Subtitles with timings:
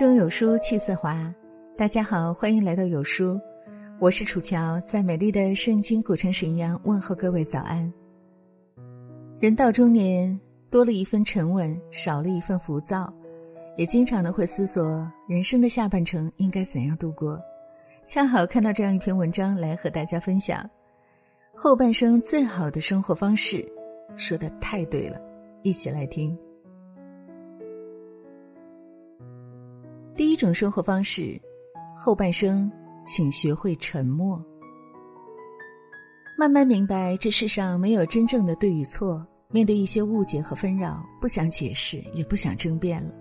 [0.00, 1.30] 中有书气自华。
[1.76, 3.38] 大家好，欢迎来到有书，
[3.98, 7.92] 我是楚乔，在美丽的圣经古城沈阳问候各位早安。
[9.38, 10.40] 人到中年，
[10.70, 13.12] 多了一份沉稳，少了一份浮躁，
[13.76, 17.38] 也经常的会思索人生的下半程应该怎样度过。
[18.06, 20.66] 恰好看到这样一篇文章，来和大家分享
[21.54, 23.70] 后半生最好的生活方式，
[24.16, 25.20] 说的太对了，
[25.62, 26.34] 一起来听。
[30.40, 31.40] 种生活方式。
[31.96, 32.70] 后半生，
[33.04, 34.42] 请学会沉默。
[36.38, 39.24] 慢慢明白，这世上没有真正的对与错。
[39.52, 43.12] 面对一些误解和纷扰，不想解释，也不想争辩了。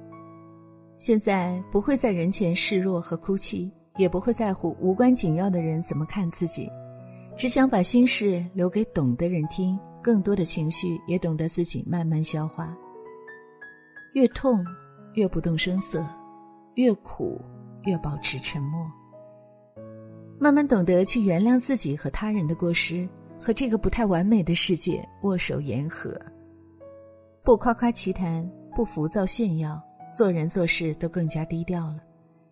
[0.98, 6.70] 现在不会在人前示弱和哭泣，也不会在乎无关紧要的人怎么看自己，
[7.36, 9.78] 只想把心事留给懂的人听。
[10.02, 12.74] 更多的情绪，也懂得自己慢慢消化。
[14.14, 14.64] 越痛，
[15.16, 16.00] 越不动声色；
[16.76, 17.42] 越苦。
[17.86, 18.86] 越保持沉默，
[20.38, 23.08] 慢慢懂得去原谅自己和他人的过失，
[23.40, 26.14] 和这个不太完美的世界握手言和。
[27.42, 29.82] 不夸夸其谈，不浮躁炫耀，
[30.14, 32.00] 做人做事都更加低调了。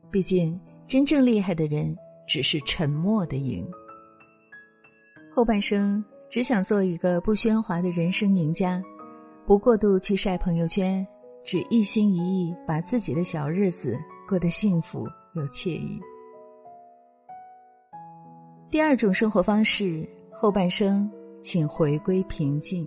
[0.10, 1.94] 毕竟，真正厉害的人
[2.26, 3.68] 只是沉默的赢。
[5.36, 8.82] 后半生只想做一个不喧哗的人生赢家，
[9.46, 11.06] 不过度去晒朋友圈，
[11.48, 13.98] 只一心一意把自己的小日子。
[14.28, 16.02] 过得幸福又惬意。
[18.70, 21.10] 第二种生活方式，后半生
[21.42, 22.86] 请回归平静。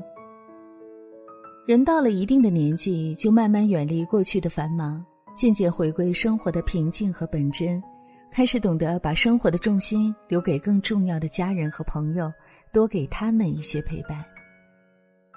[1.67, 5.03] 人到了一定的年纪，就慢慢远离过去的繁忙，
[5.35, 7.83] 渐渐回归生活的平静和本真，
[8.31, 12.31] 开始懂得把生活的重心留给更重要的家人和朋友，
[12.71, 14.23] 多给他们一些陪伴。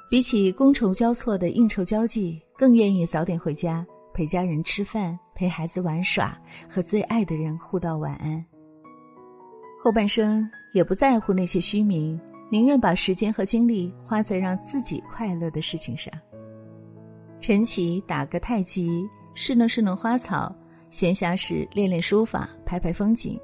[0.09, 3.85] 比起觥筹交错的应酬交际，更愿意早点回家。
[4.13, 8.41] 陪家人吃饭，陪孩子玩耍，和最爱的人互道晚安。
[9.83, 12.17] 后半生也不在乎那些虚名，
[12.49, 16.13] 宁愿把时间和精力花在让自己快乐的事情上。
[17.41, 20.49] 晨起打个太极，侍弄侍弄花草；
[20.89, 23.37] 闲暇时练练书法，拍拍风景；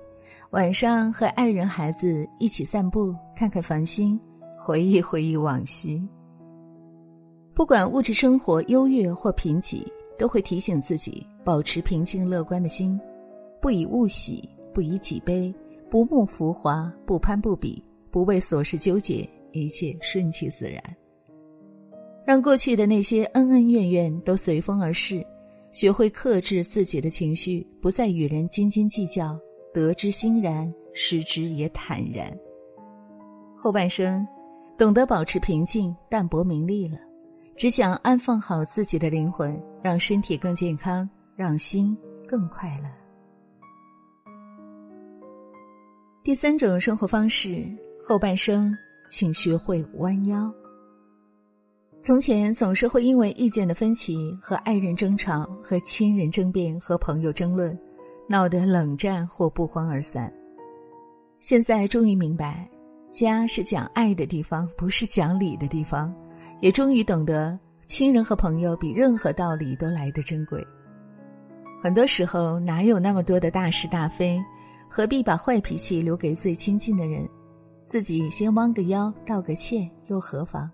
[0.51, 4.17] 晚上和爱人孩子一起散步，看看繁星，
[4.57, 6.01] 回忆回忆往昔。
[7.59, 9.85] 不管物质生活优越或贫瘠。
[10.17, 12.99] 都会提醒自己保持平静乐观的心，
[13.61, 15.53] 不以物喜，不以己悲，
[15.89, 17.81] 不慕浮华，不攀不比，
[18.11, 20.83] 不为琐事纠结，一切顺其自然。
[22.25, 25.25] 让过去的那些恩恩怨怨都随风而逝，
[25.71, 29.39] 学会克制自己的情绪，不再与人斤斤计较，
[29.73, 32.29] 得之欣然，失之也坦然。
[33.55, 34.27] 后半生，
[34.77, 36.97] 懂得保持平静，淡泊名利了。
[37.59, 42.89] 只想安放好自己的灵魂，让身体更健康，让心更快乐。
[46.23, 47.67] 第三种生活方式，
[48.01, 48.73] 后半生
[49.09, 50.49] 请学会弯腰。
[51.99, 57.77] 从前总是会因为意见的分歧和爱人争吵，和亲人争辩，和朋友争论，
[58.29, 60.33] 闹得冷战或不欢而散。
[61.41, 62.65] 现在终于明白，
[63.11, 66.15] 家是讲爱的地方，不是讲理的地方。
[66.61, 70.65] 也终于懂得，亲人和朋友比任何道理都来得珍贵。
[71.81, 74.39] 很多时候，哪有那么多的大是大非？
[74.89, 77.27] 何必把坏脾气留给最亲近的人？
[77.85, 80.69] 自己先弯个腰，道个歉，又何妨？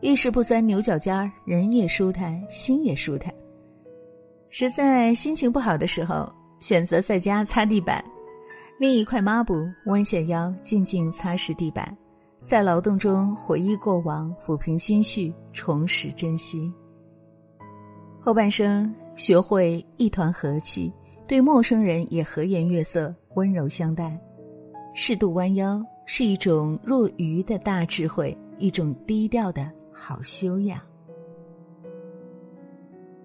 [0.00, 3.32] 遇事不钻牛角尖儿，人也舒坦，心也舒坦。
[4.50, 6.30] 实在心情不好的时候，
[6.60, 8.04] 选择在家擦地板，
[8.78, 9.54] 另一块抹布，
[9.86, 11.96] 弯下腰，静静擦拭地板。
[12.42, 16.70] 在劳动中回忆过往，抚平心绪，重拾珍惜。
[18.20, 20.92] 后半生学会一团和气，
[21.26, 24.18] 对陌生人也和颜悦色，温柔相待。
[24.94, 30.78] 适度弯腰是一种若愚的大智慧，一种低调的好修养。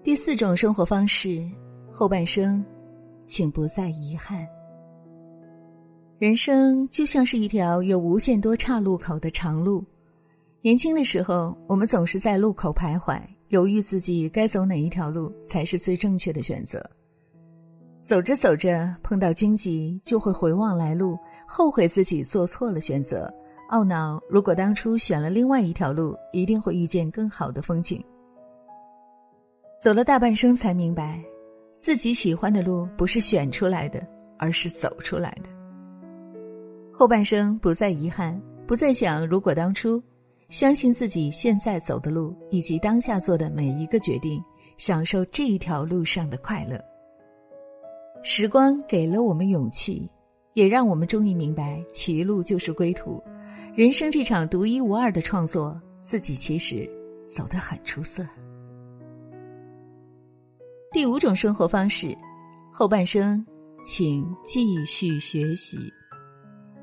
[0.02, 1.46] 第四种生活方式，
[1.90, 2.64] 后半生，
[3.26, 4.46] 请不再遗憾。
[6.18, 9.84] 人生就像是一条有无限多岔路口的长路，
[10.62, 16.84] 年轻的时候，我们总是在路口徘徊，犹豫自己该走哪一条路才是最正确的选择。
[18.02, 21.16] 走着走着，碰到荆棘，就会回望来路，
[21.46, 23.32] 后悔自己做错了选择，
[23.70, 28.02] 懊恼如果当初选了另外一条路，一定会遇见更好的风景。
[29.80, 31.22] 走了大半生，才明白，
[31.78, 34.04] 自己喜欢的路不是选出来的，
[34.36, 35.57] 而是走出来的。
[36.98, 38.36] 后半生不再遗憾，
[38.66, 40.02] 不再想如果当初，
[40.48, 44.42] 相信自己现在走的路以及当下做的每一个决定，
[44.78, 46.76] 享受这一条路上的快乐。
[48.24, 50.10] 时光给了我们勇气，
[50.54, 53.22] 也让我们终于明白，歧路就是归途。
[53.76, 56.84] 人生这场独一无二的创作，自己其实
[57.28, 58.26] 走得很出色。
[60.90, 62.12] 第五种生活方式，
[62.72, 63.46] 后半生，
[63.84, 65.78] 请继续学习。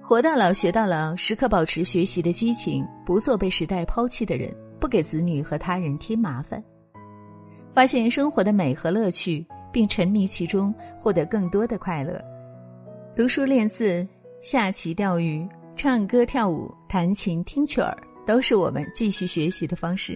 [0.08, 6.64] 活到老学到老，时刻保持学习的激情，不做被时代抛弃的人，不给子女和他人添麻烦。
[7.74, 9.44] 发现生活的美和乐趣，
[9.74, 12.24] 并沉迷其中，获得更多的快乐。
[13.16, 14.08] 读书练字、
[14.44, 15.44] 下棋钓鱼、
[15.76, 17.98] 唱歌跳舞、弹琴听曲儿，
[18.28, 20.16] 都是我们继续学习的方式。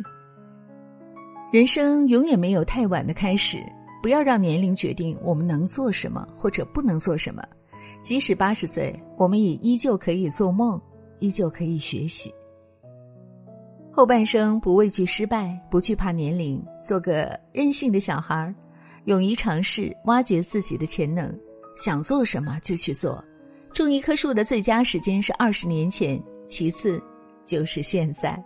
[1.52, 3.58] 人生永远没有太晚的开始。
[4.04, 7.44] 不要让年龄决定我们能做什么或者不能做什么，
[8.04, 10.80] 即使八十岁，我们也依旧可以做梦，
[11.20, 12.34] 依旧可以学习。
[13.92, 18.56] 后半生不畏惧失败，不惧怕年龄，做个任性的小孩儿，
[19.06, 21.34] 勇于尝试，挖掘自己的潜能，
[21.76, 23.24] 想做什么就去做。
[23.74, 27.02] 种一棵树的最佳时间是二十年前，其次
[27.46, 28.42] 就是现在。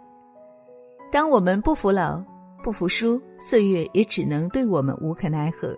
[1.12, 2.24] 当我们不服老。
[2.64, 5.78] 不服输，岁月也只能对我们无可奈何。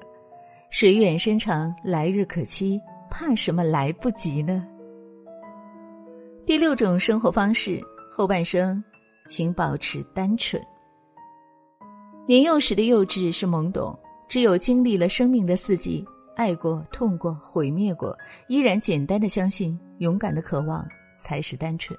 [0.69, 2.79] 水远山长，来日可期，
[3.17, 4.67] 怕什么来不及呢？
[6.45, 7.81] 第六种生活方式，
[8.11, 8.83] 后半生，
[9.29, 10.61] 请保持单纯。
[12.27, 13.97] 年幼时的幼稚是懵懂，
[14.27, 18.13] 只有经历了生命的四季，爱过、痛过、毁灭过，
[18.49, 20.85] 依然简单的相信，勇敢的渴望，
[21.21, 21.97] 才是单纯。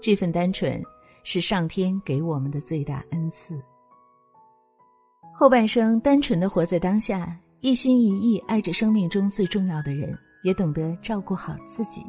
[0.00, 0.82] 这份单纯，
[1.22, 3.54] 是上天给我们的最大恩赐。
[5.32, 12.02] 后半生单纯的活在当下，一心一意爱着生命中最重要的人，也懂得照顾好自己。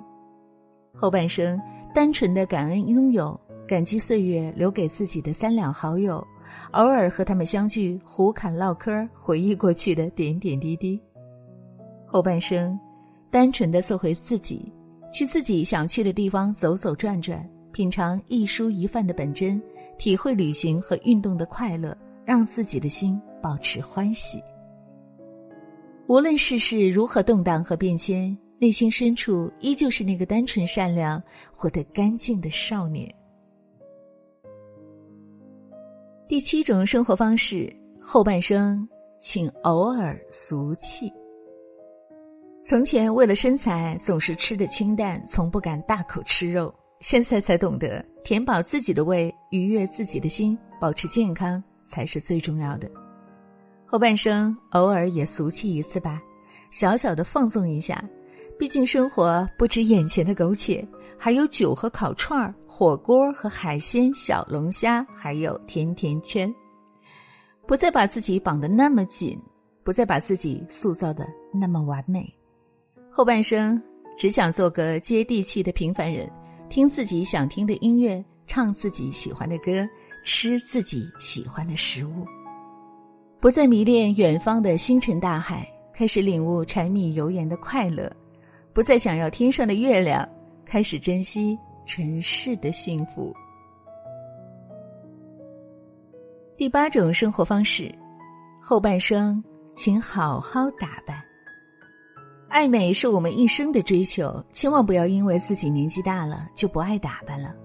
[0.93, 1.59] 后半生
[1.93, 6.25] 单纯的感恩拥有，感激岁月留给自己的三两好友，
[6.71, 11.01] 偶尔和他们相聚胡侃唠嗑，回忆过去的点点滴滴。
[12.05, 12.77] 后半生
[13.29, 14.71] 单纯的做回自己，
[15.13, 19.61] 去自己想去的地方走走转转，品尝一蔬一饭的本真，
[19.97, 21.97] 体会旅行和运动的快乐。
[22.23, 24.39] 让自己的心保持欢喜。
[26.07, 31.21] 无论世事如何动荡和变迁，内心深处依旧是那个单纯善良、
[31.51, 33.13] 活得干净的少年。
[36.27, 38.88] 第七种生活方式，后半生
[39.19, 41.12] 请偶尔俗气。
[42.63, 51.63] 从前为了身材总是吃的清淡，从不敢大口吃肉，现在才懂得填饱自己的胃，愉悦自己的心，保持健康。
[51.92, 52.89] 才是最重要的。
[53.91, 56.23] 后半生偶尔也俗气一次吧，
[56.69, 58.01] 小小的放纵一下。
[58.57, 66.49] 毕竟生活不止眼前的苟且，还有酒和烤串儿、火锅和海鲜、小龙虾，还有甜甜圈。
[67.67, 69.38] 不再把自己绑得那么紧，
[69.83, 72.33] 不再把自己塑造的那么完美。
[73.11, 73.81] 后半生
[74.17, 76.31] 只想做个接地气的平凡人，
[76.69, 79.85] 听自己想听的音乐，唱自己喜欢的歌。
[80.23, 82.27] 吃自己喜欢的食物，
[83.41, 88.07] 不再迷恋远方的星辰大海，开始领悟柴米油盐的快乐；
[88.71, 90.29] 不再想要天上的月亮，
[90.63, 93.35] 开始珍惜尘世的幸福。
[96.55, 97.91] 第八种生活方式，
[98.62, 99.43] 后半生
[99.74, 101.19] 请好好打扮。
[102.48, 107.55] 爱美是我们一生的追求，千万不要因为自己年纪大了就不爱打扮了。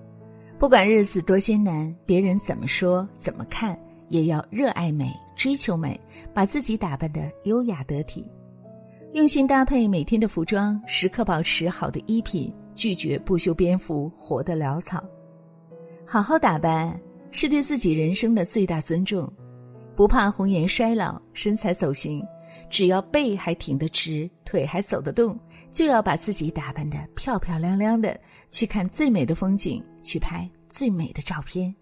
[0.59, 5.98] 不管日子多艰难，别人怎么说怎么看，也要热爱美，追求美，
[6.32, 8.25] 把自己打扮得优雅得体，
[9.12, 15.02] 用心搭配每天的服装，时刻保持好的衣品，拒绝不修边幅，活得潦草。
[16.04, 16.98] 好好打扮
[17.30, 19.30] 是对自己人生的最大尊重，
[19.96, 22.25] 不怕红颜衰老，身材走形，
[22.70, 25.38] 只要背还挺得直，腿还走得动，
[25.72, 28.18] 就要把自己打扮得漂漂亮亮的。
[28.48, 31.75] 去看最美的风景，去拍最美的照片。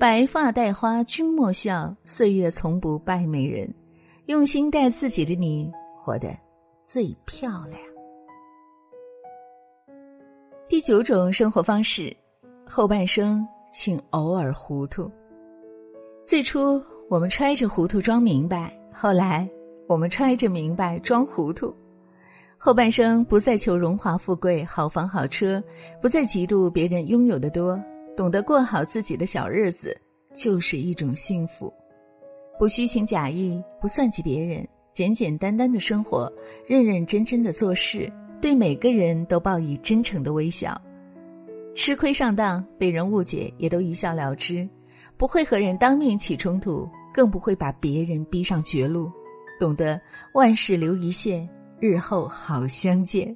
[0.00, 3.68] 白发戴花君莫笑，岁月从不败美人。
[4.28, 6.34] 用心待自己的你，活得
[6.80, 7.78] 最漂亮。
[10.66, 12.16] 第九种生活方式，
[12.66, 15.12] 后半生请偶尔糊涂。
[16.22, 19.46] 最初我们揣着糊涂装明白，后来
[19.86, 21.76] 我们揣着明白装糊涂。
[22.56, 25.62] 后半生不再求荣华富贵、好房好车，
[26.00, 27.78] 不再嫉妒别人拥有的多，
[28.20, 29.98] 懂得过好自己的小日子，
[30.34, 31.72] 就是一种幸福。
[32.58, 34.62] 不虚情假意，不算计别人，
[34.92, 36.30] 简简单单的生活，
[36.66, 40.78] 认认真真的做事，对每个人都报以真诚的微笑。
[41.74, 44.68] 吃亏上当、被人误解，也都一笑了之，
[45.16, 49.10] 不会和人当面起冲突，更不会把别人逼上绝路。
[49.58, 49.98] 懂得
[50.34, 51.48] 万事留一线，
[51.80, 53.34] 日后好相见。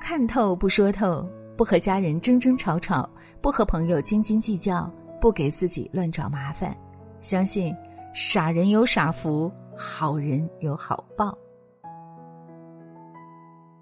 [0.00, 3.06] 看透不说透，不和家人争争吵吵，
[3.42, 4.88] 不和朋友斤斤计较，
[5.20, 6.76] 不给自己乱找麻烦。
[7.20, 7.74] 相信
[8.14, 11.36] 傻人有傻福，好人有好报。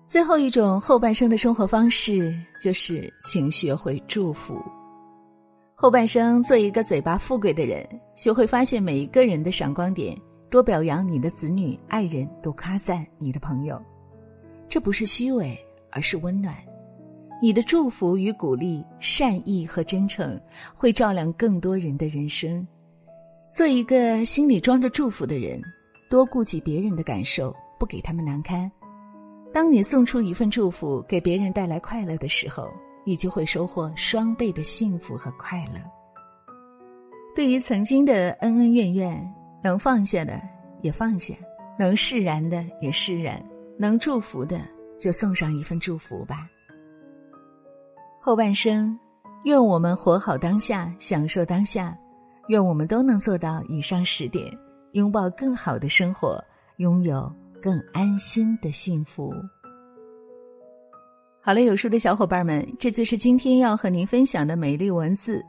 [0.03, 4.59] 最后一种后半生的生活方式，就是请学会祝福。
[5.75, 7.87] 后半生做一个嘴巴富贵的人，
[8.17, 10.17] 学会发现每一个人的闪光点，
[10.51, 13.81] 多表扬你的子女、爱人，多夸赞你的朋友。
[14.71, 15.59] 这不是虚伪，
[15.91, 16.57] 而是温暖。
[17.43, 20.39] 你的祝福与鼓励、善意和真诚，
[20.75, 22.67] 会照亮更多人的人生。
[23.49, 25.61] 做一个心里装着祝福的人，
[26.11, 28.71] 多顾及别人的感受，不给他们难堪。
[29.55, 32.71] 当你送出一份祝福，给别人带来快乐的时候，
[33.07, 35.81] 你就会收获双倍的幸福和快乐。
[37.35, 40.41] 对于曾经的恩恩怨怨，能放下的
[40.83, 41.35] 也放下，
[41.79, 43.43] 能释然的也释然，
[43.79, 44.61] 能祝福的
[45.01, 46.47] 就送上一份祝福吧。
[48.23, 48.97] 后半生，
[49.45, 51.97] 愿我们活好当下，享受当下，
[52.49, 54.47] 愿我们都能做到以上十点，
[54.93, 56.43] 拥抱更好的生活，
[56.77, 57.33] 拥有。
[57.63, 59.31] 更安心的幸福。
[61.43, 65.45] 好了，有书的小伙伴们，这就是今天要和您分享的美丽文字。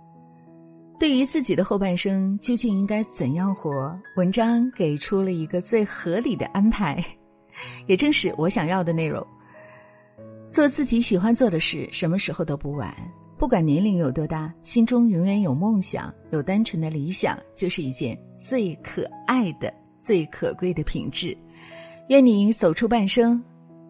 [0.99, 7.01] 对于自己的后半生究竟应该怎样活，文章给出了一个最合理的安排，
[7.87, 9.25] 也正是我想要的内容。
[10.51, 12.93] 做自己喜欢做的事，什么时候都不晚。
[13.37, 21.35] 不管年龄有多大，心中永远有梦想，有单纯的理想，就是一件最可爱的、最可贵的品质。
[22.09, 23.41] 愿你走出半生，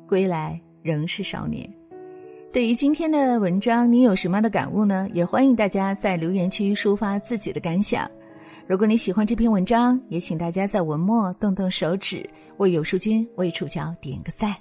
[0.07, 1.67] 归来仍是少年。
[2.53, 5.07] 对于今天的文章，你有什么样的感悟呢？
[5.13, 8.07] 也欢迎大家在留言区抒发自己的感想。
[8.67, 12.23] 如果你喜欢这篇文章，也请大家在文末动动手指，
[12.57, 14.55] 为有书君、为楚乔点个赞。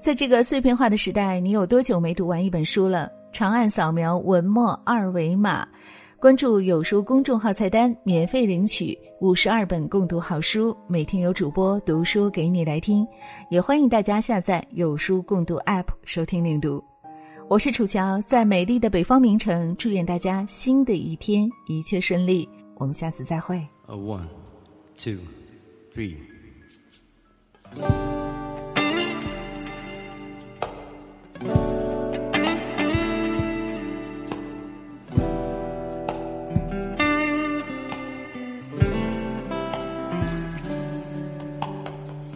[0.00, 3.12] 在这个碎片化的时代，你有多久没读完一本书了？
[3.32, 5.68] 长按扫描文末二维码。
[6.18, 13.06] 关注有书公众号菜单，免费领取五十二本共读好书，每天有主播读书给你来听，
[13.50, 16.82] 也欢迎大家下载有书共读 App 收听领读。
[17.48, 22.48] 我是楚乔，在美丽的北方名城，祝愿大家新的一天一切顺利。
[22.76, 23.56] 我们下次再会。
[23.86, 24.28] A one,
[24.96, 25.18] two,
[25.94, 26.16] three.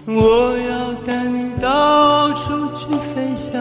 [0.07, 3.61] 我要带你到处去飞翔，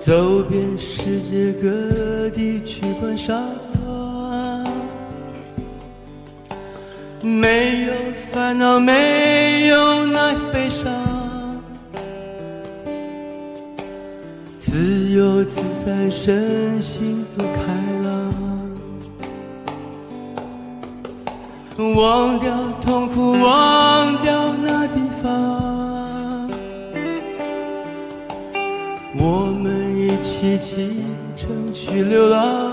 [0.00, 3.40] 走遍世界各地去观赏，
[7.22, 7.92] 没有
[8.32, 10.92] 烦恼，没有那些悲伤，
[15.84, 17.60] 在，身心都开
[18.04, 18.08] 朗。
[21.96, 22.50] 忘掉
[22.80, 26.48] 痛苦，忘掉那地方，
[29.18, 31.02] 我们一起启
[31.36, 32.72] 程去流浪。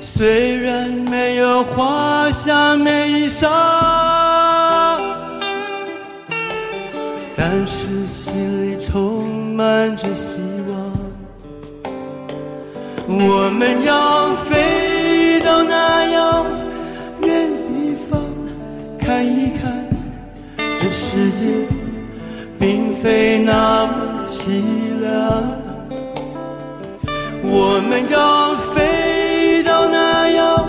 [0.00, 3.48] 虽然没有华厦美衣裳，
[7.36, 8.06] 但是
[9.56, 10.72] 满着希望。
[13.06, 14.84] 我们要飞。
[15.44, 16.46] 到那遥
[17.22, 18.18] 远地方
[18.98, 19.86] 看一看，
[20.56, 21.46] 这世界
[22.58, 24.62] 并非那么凄
[25.02, 25.12] 凉。
[27.42, 30.66] 我们要飞到那遥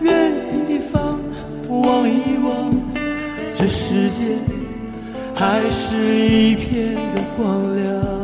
[0.00, 0.32] 远
[0.66, 1.20] 地方
[1.68, 2.72] 望一望，
[3.58, 4.38] 这世界
[5.38, 8.17] 还是一片的光亮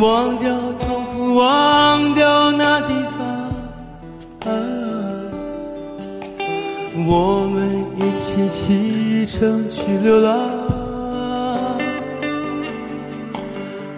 [0.00, 0.48] 忘掉
[0.80, 3.26] 痛苦，忘掉那地方，
[4.44, 4.50] 啊，
[7.06, 10.50] 我们一起启程去流浪。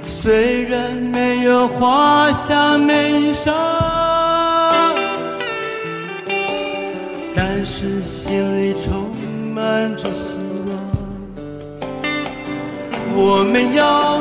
[0.03, 3.53] 虽然没有华厦美衣裳，
[7.35, 9.11] 但是心里充
[9.55, 10.35] 满着希
[10.69, 10.77] 望。
[13.21, 14.21] 我们要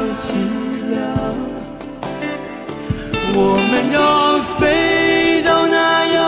[3.33, 6.19] 我们要飞到那遥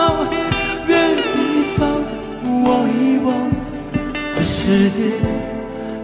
[0.88, 1.32] 远地
[1.76, 1.80] 方，
[2.64, 3.28] 望一望
[4.34, 4.98] 这世界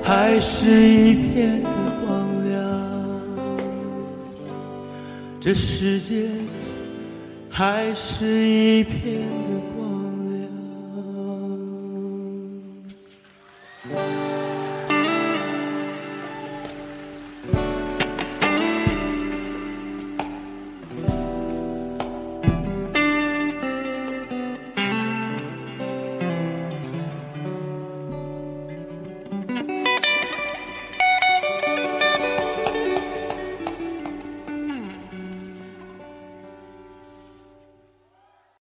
[0.02, 1.69] 还是一片的
[2.04, 2.09] 光
[2.49, 2.50] 亮。
[5.40, 6.28] 这世界
[7.49, 9.89] 还是一片的光